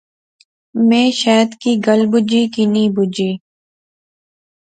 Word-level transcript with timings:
میں 0.87 1.07
شیت 1.21 1.49
کی 1.61 1.71
گل 1.87 2.01
بجی۔۔۔ 2.11 2.43
کی 2.53 2.63
نی 2.73 2.83
بجی 2.95 3.31